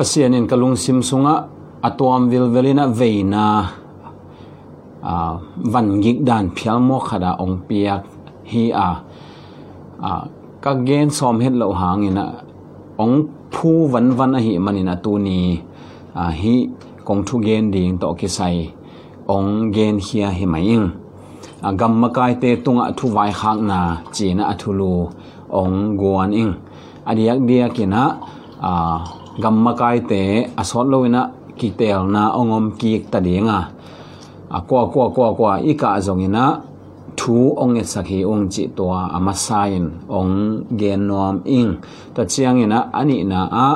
[0.00, 1.44] pasien in kalung sim sunga,
[1.84, 3.68] atuam vil velina veina,
[5.04, 5.14] a,
[5.72, 8.08] van gik dan phial mo khada ong piak
[8.48, 8.88] hi a
[10.00, 10.10] a,
[10.64, 12.24] ka gen som het lo hangina
[12.96, 15.60] ong phu van van a hi manina tu ni,
[16.16, 16.54] a, hi
[17.04, 18.72] kong thu gen ding to ki sai,
[19.28, 20.88] ong gen hia hi mai ing.
[21.60, 23.80] A gam makai te tunga thu vai khang na
[24.16, 24.92] china athulu
[25.60, 26.52] ong guan ing.
[27.08, 28.02] Adiak dia kina
[28.64, 28.72] a
[29.42, 30.22] gam makai te
[30.60, 31.22] asot loina
[31.58, 33.58] ki tel na ongom ki ta dinga
[34.56, 36.44] a kwa kwa kwa kwa ika zongina
[37.18, 38.84] thu ong e sakhi ong chi to
[39.16, 39.84] ama sain
[40.18, 40.34] ong
[40.80, 41.70] gen nom ing
[42.14, 43.66] ta chiang ina ani na a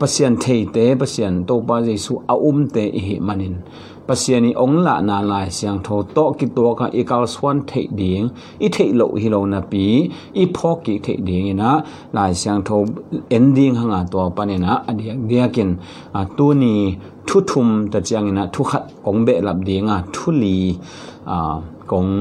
[0.00, 3.56] pasian thei te pasian to pa jesu a um te hi manin
[4.08, 8.24] pasiani ong la na lai siang tho to ki to ka ikal swan thei ding
[8.64, 9.84] i thei lo hi lo na pi
[10.42, 11.70] i phok ki thei ding ina
[12.16, 12.76] lai siang tho
[13.36, 15.70] ending hanga to panina adiak diakin
[16.18, 16.74] a tu ni
[17.28, 20.58] thu thum ta chiang ina thu khat ong be lap ding a thu li
[21.34, 21.38] a
[21.90, 22.12] kong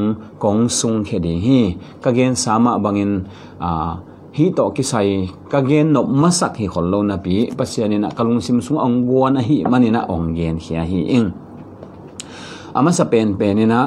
[0.44, 1.59] kong sung khe ding hi
[2.03, 3.12] ka gen sama bangin
[3.70, 3.72] a
[4.38, 5.09] hi to ki sai
[5.52, 8.97] ka gen no masak hi khol lo na pi pasiani na kalung sim sung ong
[9.08, 11.28] guan a hi manina ong gen hia hi ing
[12.73, 13.81] ama sa pen pen ina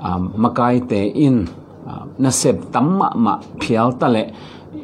[0.00, 1.44] um, makai te in
[1.86, 4.24] um, na sep tamma ma phial tale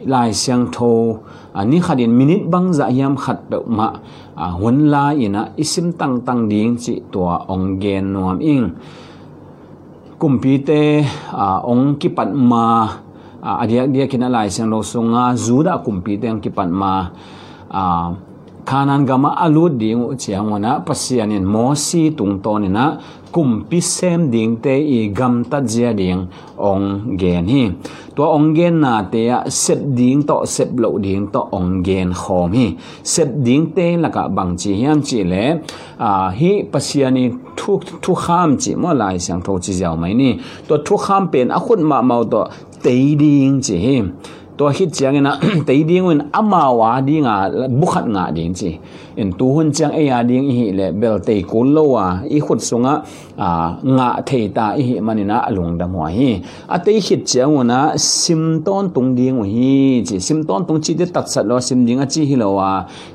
[0.07, 3.89] lai siang tho uh, ani khadin minit bang za yam khat pe ma
[4.37, 8.67] uh, hun la ina, isim tang tang ding chi tua ong gen nuam ing.
[10.21, 10.83] Kumpi te
[11.33, 12.67] uh, ong ki pat ma
[13.63, 16.93] adia dia kina lai siang lo sunga zuda kumpi te ang ki pat ma
[18.67, 22.99] kanan gama alut ding chiang wana pasianin mo si tung tonina
[23.35, 26.27] kumpi sem ding te i gam ta jia ding
[26.71, 27.63] ong gen hi
[28.17, 32.09] to ong gen na te a set ding to set lo ding to ong gen
[32.21, 32.67] khom hi
[33.13, 35.45] set ding te la ka bang chi hiam chi le
[36.09, 37.25] a hi pasiani
[37.59, 40.31] thu thu kham chi mo lai sang tho chi jiao mai ni
[40.69, 42.43] to thu kham pen a khut ma mau to
[42.85, 43.97] te ding chi hi
[44.58, 45.32] to hit chiang ina
[45.68, 47.36] te ding win ama wa dinga
[47.80, 48.72] bukhat nga ding chi
[49.22, 52.40] in tu hun chiang e ya ding hi le bel te kul lo wa i
[52.46, 52.94] khut sunga
[53.38, 53.48] a
[53.96, 56.30] nga thei ta hi manina alung da mo hi
[56.76, 60.92] a te hit chiang wana sim ton tung ding hi chi sim ton tung chi
[61.00, 62.70] de tat sat lo sim ding a chi hi lo wa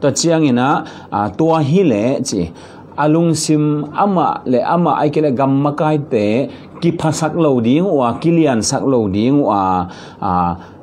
[0.00, 0.68] To chiang ina,
[1.10, 2.50] a to hi le chi
[2.96, 6.48] alung sim ama, le ama ai kele gam makai te,
[6.80, 9.86] ki phasak lo ding wa kilian sak lo ding wa
[10.20, 10.32] a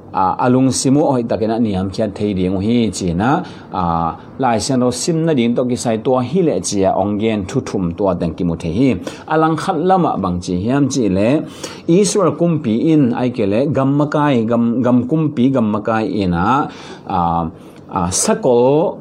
[0.09, 3.43] a alung simu oi takena niam kya thei ding hi chi na.
[3.71, 3.81] A,
[4.39, 7.45] lai san ro sim na ding to ki sai to hi le chi a ongen
[7.49, 8.89] thu thum to dang ki mu the hi.
[9.27, 11.45] Alang khat lama bang chi hiam chi le,
[11.85, 16.65] israel kumpi in ai kele gam makai, gam gam kumpi, gam makai ina.
[17.05, 17.19] A
[17.89, 18.97] a sakol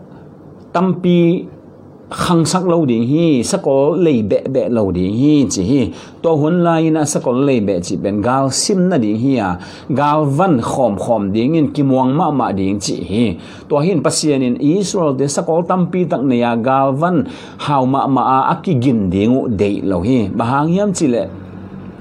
[0.74, 1.48] tampi
[2.10, 5.90] khăng sắc lâu đi hi, sắc có lei bẹ bẹ lâu đi hi, chỉ hi.
[6.22, 9.36] To huấn lai na, sắc có lei bẹ chỉ bên gal sim na đi hi
[9.36, 9.56] à.
[9.88, 13.34] Gal văn khom khom đi in kim wang ma ma đi chỉ hi.
[13.68, 17.24] To hin pasien in Israel de sắc có tam pi tắc ne ya gal văn
[17.56, 20.28] hào ma ma a aki gin đi ngụ dei lâu hi.
[20.34, 21.28] Bahang yam chỉ lệ,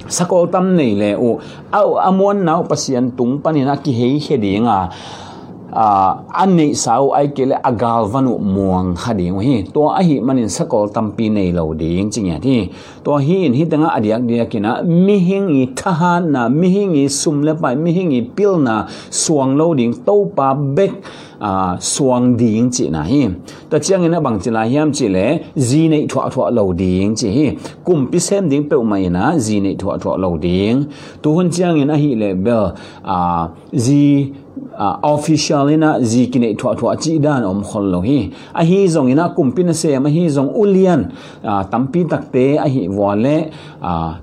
[0.09, 1.39] sắc có tam này lệ u
[1.71, 4.89] au amon nau pasien tung panina ki hei he đi nga
[5.77, 10.89] an nei sau ai kele agal vanu muang khading hi to a hi manin sakol
[10.95, 12.57] tampi nei lo ding chingya thi
[13.05, 14.71] to hi in hi tanga adiak dia kina
[15.05, 18.75] mi hing i thahan na mi hing i sumle pai mi hing i pil na
[19.23, 20.47] suang lo ding to pa
[20.77, 20.93] bek
[21.39, 23.21] a suang ding chi na hi
[23.69, 25.25] ta chiang ina bang chi la hiam chi le
[25.67, 27.45] zi nei thwa thwa lo ding chi hi
[27.85, 30.77] kum pi sem ding pe mai na zi nei thwa thwa lo ding
[31.21, 32.65] tu hun chiang ina hi le bel
[33.17, 33.17] a
[33.85, 34.03] zi
[35.03, 38.31] official ina zikine thwa thwa chi dan om khol lo hi.
[38.53, 41.11] A hi zong ina kumpin se ma hi zong ulian.
[41.43, 43.49] Tampi takte a hi wale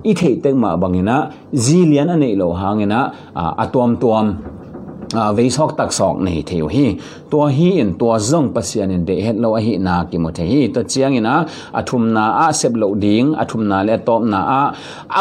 [0.05, 4.37] i thei tek ma bangina zilian ane lo hangina atom tom
[5.37, 6.87] vei sok tak sok nei theo hi
[7.31, 10.31] tua hi in tua zong pasian in de het lo a hi na ki mo
[10.37, 11.35] the hi to chiang ina
[11.79, 14.63] athum na a sep lo ding athum na le top na a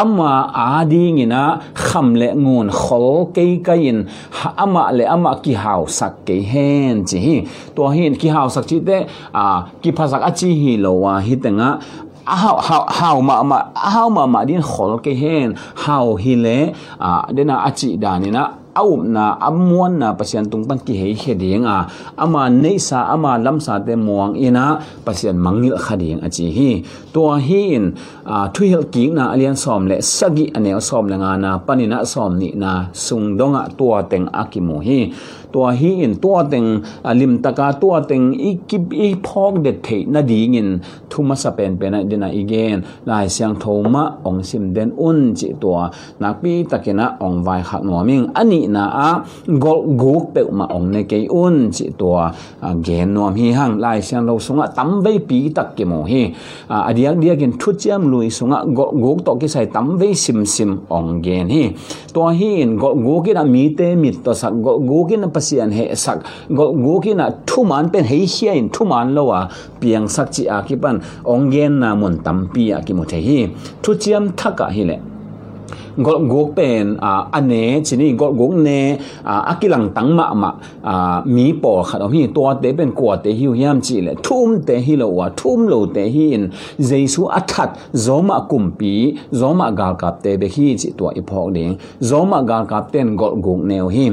[0.02, 0.32] ama
[0.66, 1.42] a ding ina
[1.86, 3.98] kham le ngun khol ke ka in
[4.64, 7.36] ama le ama ki hau sak ke hen chi hi
[7.74, 8.98] tua hi ki hau sak chi te
[9.44, 9.46] a
[9.82, 11.70] ki phasak a chi hi lo wa hi tenga
[12.26, 15.48] how how how ma ma how ma ma din khol ke hen
[15.84, 16.58] how hi le
[17.08, 21.86] a dena achi danina awum na amuan na, pasian tungpan ki hei heding a.
[22.18, 26.70] Ama neisa ama lamsa te muang ina, pasian mangil khading a chi hi.
[27.14, 31.38] To hi in a thuil ki na alian som le, sagi ane som le nga
[31.38, 35.00] na, panina som ni na, sung donga tua teng akimu hi.
[35.53, 36.65] ตัวฮีอินตัวเต็ง
[37.19, 40.69] ลิมตะกาตัวเต็งอีกิบอีพอกเด็ดเทนาดีงิน
[41.11, 42.77] ทุมาสเปนเป็นดินาอีเกน
[43.09, 43.63] ลายเสียงโท
[43.93, 45.77] มะองซิมเดนอุนจิตัว
[46.21, 49.09] นักปีตะกินะองไวขักหนัวมิงอันนี้นะอะ
[49.63, 52.17] กอลกุกเปอมาองเนเกอุนจิตัว
[52.83, 56.21] เกนนัวมีหังลายเสียงเราสงะตั้มไว้ปีตะกิโมฮี
[56.87, 61.63] อะเดียกเดียกินทุจยมลุยสงะกอลกุกตอกิใส่ตั้มไว้ซิมซิมองเกนฮี
[62.15, 66.18] ตัวฮีอินกอลกุกินะมีเตมิตตัวสักกอลกุกินะ sian he sak
[66.58, 69.40] go gu ki na thu man pen hei hia in thu man lo wa
[69.80, 70.96] piang sak chi a ki pan
[71.32, 73.40] ong gen na mon tam pi a ki mo the hi
[73.82, 74.96] thu chiam thaka hi le
[75.96, 80.50] gol gok pen a ane chini gol gok ne a akilang tang ma ma
[80.82, 84.48] a mi po khat hi to te pen ko te hi hiam chi le thum
[84.66, 86.44] te hi lo wa thum lo te hi in
[86.88, 87.70] jesu athat
[88.06, 88.94] zoma kumpi
[89.40, 91.72] zoma gal kap te be hi chi to i phok ding
[92.10, 94.04] zoma gal kap ten gol gok neo hi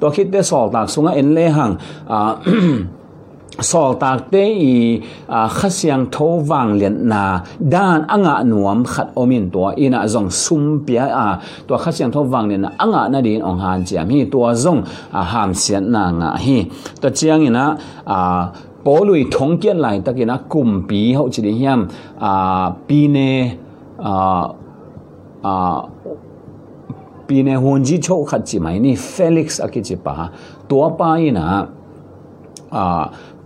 [0.00, 1.74] to khit te sol tak sunga en le hang
[2.16, 2.20] a
[3.69, 4.73] สอลตากเตอี
[5.57, 6.17] ขัดเสียงโท
[6.49, 7.25] วังเลียนนา
[7.75, 11.27] ด้านอ่างนวมขัดอมินตัวอีน่ะจงซุมเปียอา
[11.67, 13.49] ตัวขัดเสียงโทวังเลียนอ่างนาดีนอ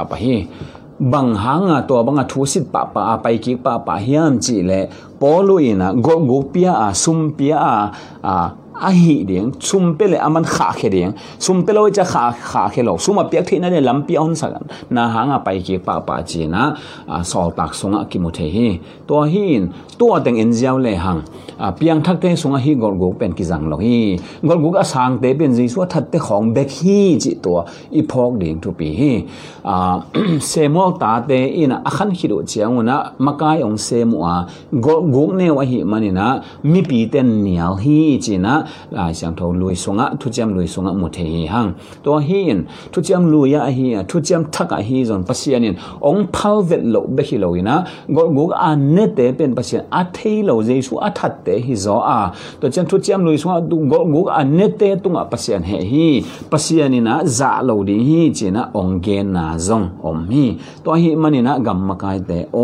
[0.02, 11.09] หานเจียมีตัวจงหามเสียนนางะฮีตัวเจียงอีน่ะปอลุยทงเกียนไหลตะกินะกลุ่มปีเ อาหีเดียงซุ่มเปเลอามันขาเขเดียง
[11.45, 14.50] ซุ่มเปเลจะขาขาเขลอกซุ่มมาเปียกที่นั่นเลยลำเปียอนสัก
[14.95, 16.63] นาหางไปกี่ป่าป่าจีนะ
[17.29, 18.68] สอตักสงะกิมุเทฮี
[19.09, 19.62] ตัวหิน
[20.00, 21.18] ตัวแตงเอ็นเจ้าเลยหัง
[21.75, 23.97] เปียงทักเตสงะฮีกอลกุกเป็นกิจังหลอกฮี
[24.47, 27.57] กอลกุกอสางเตเป็นจีสวทัดเตของเบกฮีจิตัว
[27.95, 29.12] อีพอกเดียงทุปีฮี
[30.47, 34.25] เซมอลตาเตอินะอคันขิดเจียงนะมากายองเซมัว
[34.85, 36.27] กอลกุกเนวะฮีมันนะ
[36.71, 38.53] มีปีเตนเหนียวฮีจีนะ
[41.02, 41.66] มุเทหีหัง
[42.04, 42.58] ตัวฮีน
[42.93, 45.75] ทุจมลุยอะฮีทุจมทักอะฮีจนปัสยานิน
[46.06, 47.76] องพัลเวตโลเบฮิโลอินะ
[48.16, 52.20] กกกอันเนเตเป็นปัสยาอัทเทโลเจสุอัทัตเตฮิโซอา
[52.60, 53.72] ตัวจันทุจมลุยสงะก
[54.12, 56.08] กกอันเนเตตุงะปัสยาเฮฮี
[56.50, 60.44] ปัสยานินะซาโลดีฮีจินะองเกนาซงอมฮี
[60.84, 62.56] ตัวฮีมันินะกัมมกายเตโอ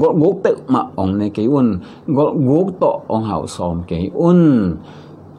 [0.00, 1.68] กกกเตมาองเนเกอุน
[2.16, 4.40] กกกโตองเฮาซอมเกอุน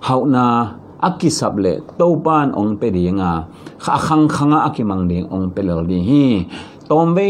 [0.05, 0.47] ဟောက်နာ
[1.07, 3.31] အကိစပ်လေတောပန်အောင်ပေရီငါ
[3.85, 6.25] ခအခန်းခငါအကိမန်လင်းအောင်ပေလော်လင်းဟီ
[6.91, 7.29] တုံဘေ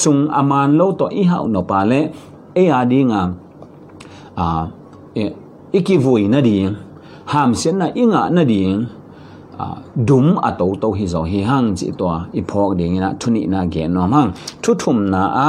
[0.00, 2.00] ဆုံအမန်လောတော့အီဟောက်နော်ပါလေ
[2.56, 3.20] အေအာဒီငါ
[4.38, 4.62] အာ
[5.76, 6.56] အကိဝိနဒီ
[7.30, 8.62] ဟမ်စင်နာအင်းငါနဒီ
[10.08, 14.28] ဒုံအတောတောဟိဇောဟိဟန်ဂျီတောအဖောက်ဒင်းနာထုနိနာဂေနောမန်
[14.62, 15.40] ထုထုမနာအ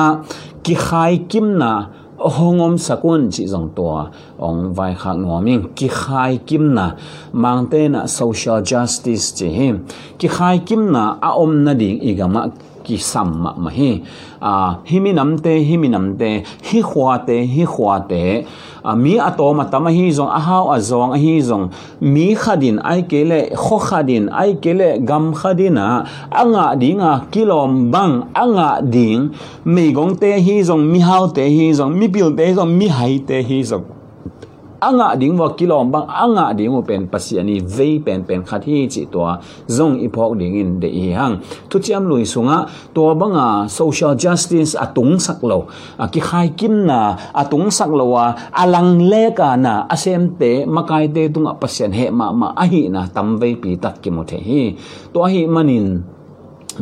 [0.65, 1.71] ကိခိုင်ကိမနာ
[2.17, 3.83] hong om sakun chi zong to
[4.39, 6.95] ong vai khak no ming ki khai kim na,
[7.33, 9.85] mang te na social justice chi him
[10.19, 12.51] ki khai kim na, a om na ding igama
[12.85, 13.91] ki sam ma ma hi
[14.41, 14.53] a
[14.91, 16.29] himi namte himi namte
[16.69, 18.21] hi khwa te hi khwa te
[18.83, 21.65] a mi ato ma tama hi zong a hau a zong a hi zong
[22.13, 25.87] mi khadin ai kele kho khadin ai kele gam khadina
[26.43, 29.29] anga dinga kilom bang anga ding
[29.73, 32.87] me gong te hi zong mi hau te hi zong mi pil te zong mi
[32.97, 33.94] hai te hi zong
[34.81, 38.87] anga ding wa kilom bang anga ding u pen pasiani ve pen pen khat hi
[38.93, 39.19] chi to
[39.67, 41.35] zong i phok ding in de i hang
[41.69, 42.57] tu chiam lui sunga
[42.95, 45.59] to banga social justice atung sak lo
[46.03, 46.99] a ki khai kim na
[47.41, 48.25] atung sak lo wa
[48.61, 52.81] alang le ka na asem te makai te tunga pasian he ma ma a hi
[52.95, 54.63] na tam ve pi tak ki mo the hi
[55.13, 55.87] to hi manin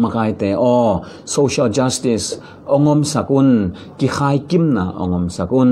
[0.02, 3.50] makai te o social justice ongom sakun
[4.00, 5.72] ki khai kim na ongom sakun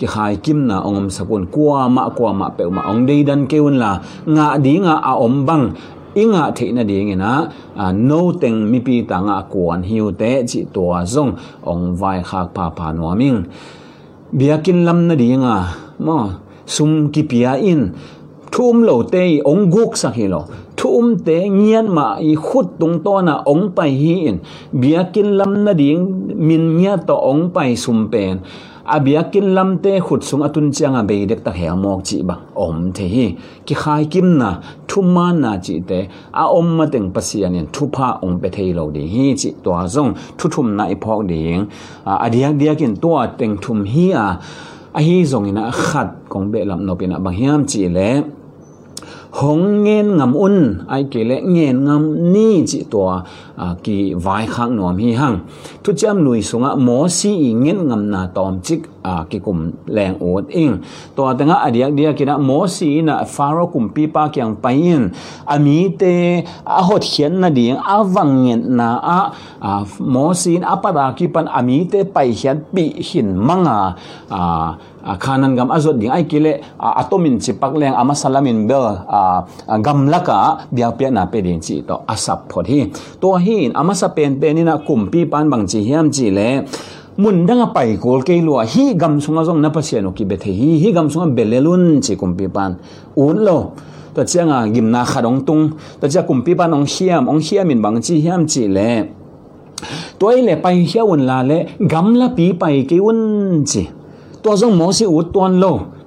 [0.00, 3.40] ki khai kim na ongom sakun kwa ma kwa ma pe ma ong dei dan
[3.50, 3.92] keun la
[4.34, 5.66] nga di nga a à om bang
[6.14, 10.42] inga thế na ding à, ina no teng mi pi ta nga kwan hiu te
[10.48, 13.44] chi to zong ong vai khak pa pa no ming.
[14.32, 15.56] Biakin lam na dinga
[15.98, 16.28] mo
[16.66, 17.88] sum ki pia in.
[18.52, 20.44] Thum lo te ong guk sa hi lo
[20.76, 24.38] thum te ngian ma i khut tung to na ong pai hi in.
[24.72, 26.00] Biakin lam na ding
[26.48, 28.38] min nya to ong pai sum pen
[28.96, 33.06] abiakin lamte khut sung atun changa be dek ta hel mok chi ba om the
[33.14, 33.26] hi
[33.66, 34.50] ki khai kim na
[34.88, 36.00] thuma na chi te
[36.42, 40.10] a om ma teng pasianin thupa ong pe thei lo di hi chi to zong
[40.38, 41.62] thu thum na i phok ding
[42.24, 44.26] a diak diakin to teng thum hi a
[44.98, 48.08] a hi zong ina khat kong be lam no pina bang hiam chi le
[49.30, 50.56] hong ngen ngam un,
[50.88, 53.00] ai ke le ngen ngam ni chi to
[53.56, 55.38] a ki vai khang nom hi hang
[55.84, 57.32] thu cham nui sunga mo si
[57.62, 60.84] ngen ngam na tom chik a ki kum leng ot ing
[61.16, 65.10] to tanga adiak dia kina mo si na faro kum pi pa kyang pain
[65.48, 69.18] ami te a hot hian na ding a wang ngen na a
[69.98, 73.80] mo si a pa da ki pan ami te pai hian pi hin manga
[74.30, 79.00] a khanan gam azot ding ai kile atomin chipak leng ama salamin bel
[79.84, 82.80] gam laka bia pia na pe din chi to asap phot hi
[83.20, 86.28] to hin ama sa pen pen ni na kum pi pan bang chi hiam chi
[86.28, 86.48] le
[87.20, 90.68] mun danga pai kol ke lua hi gam sunga zong na pasiano ki bethe hi
[90.82, 92.72] hi gam sunga belelun chi kum pi pan
[93.24, 93.58] un lo
[94.14, 95.64] ta chianga gim na khadong tung
[96.00, 98.90] ta chia kum pi pan ong hiam ong hiam min bang chi hiam chi le
[100.18, 101.58] toy le pai hiawun la le
[101.92, 103.20] gam la pi pai ke un
[103.70, 103.84] chi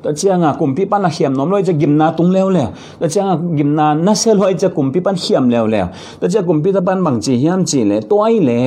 [0.04, 2.70] ta chianga kumpi pan hiam nom loi cha gimna tung leo leo
[3.00, 5.88] ta chianga gimna na se loi cha kumpi pan hiam leo leo
[6.20, 8.58] ta chia kumpi ta pan bang chi hiam chi le toai le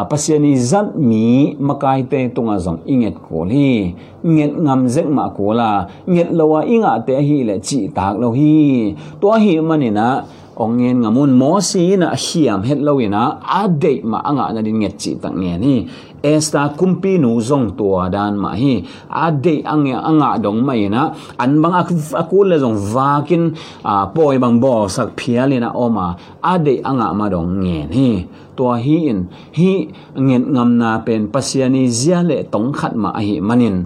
[0.09, 3.91] pasyani zat mi makai te tung azong inget ko li
[4.23, 5.69] nget ngam zek ma ko la
[6.07, 10.07] nget lawa inga te hi le chi tak lo hi to hi manina
[10.56, 15.10] ongen ngamun mo si na hiam het lowina ade ma anga na din nget chi
[15.22, 15.76] tak nge ni.
[16.22, 18.84] Esta kumpi nu zong tua dan ma hi.
[19.10, 21.74] Ade anga anga dong mai na an bang
[22.22, 23.44] aku le zong vakin,
[23.82, 28.08] a poi bang bo sak phialina oma ade anga ma dong nge ni.
[28.56, 29.20] Tua hi in,
[29.56, 33.76] hi ngen ngam na pen pasiani zia le tong khat ma hi manin.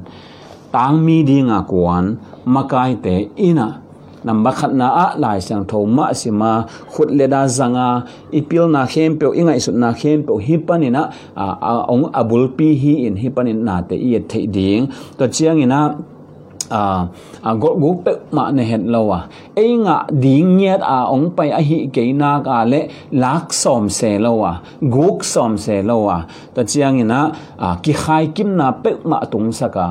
[0.75, 3.85] Tang mi dinga kwan makai te ina.
[4.26, 6.52] Namba khat na a lai sang tho ma si ma
[6.92, 7.88] khut le da zanga
[8.38, 11.02] ipil na khem pe inga isu na khem pe hi panina
[11.45, 14.83] a ong abul pi hi in hi panin na te i the ding
[15.18, 15.80] to chiang ina
[16.70, 17.06] à
[17.42, 19.20] à gol gu pe ma ne het lo à
[19.54, 22.80] e nga ding nyat a ong pai a hi ke na ka le
[23.22, 26.18] lak som se lo à guk som se lo à
[26.54, 27.20] ta chiang ina
[27.58, 29.86] à ki khai kim na pe ma tung sa ka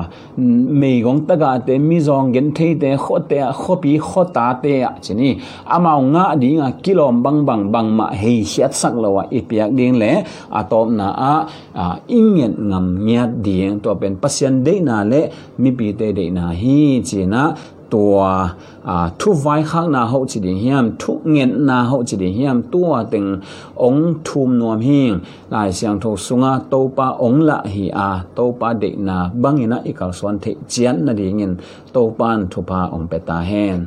[0.80, 4.24] me gong ta ga te mi zong gen the te kho te kho pi kho
[4.36, 5.30] ta te a chini
[5.64, 9.40] ama nga di nga kilom bang bang bang ma hei hiat sak lo à i
[9.48, 10.12] piak ding le
[10.58, 11.86] a tom na a
[12.18, 15.20] ingen ngam nyat ding to pen pasien de na le
[15.58, 17.52] mi pi te de na hi hi chỉ na
[17.90, 18.48] tua
[18.84, 22.26] à thu vai khác na hậu chỉ để hiam thu nghiện na hậu chỉ để
[22.26, 23.40] hiam tua tình
[23.74, 25.18] ông thum nuam hiền
[25.50, 29.80] lại sang thô sunga tàu pa ông lạ hi à tàu pa de na bangina
[29.84, 31.56] ikal suan the chian na dingin
[31.92, 33.84] tô pan thu pa ông ta hen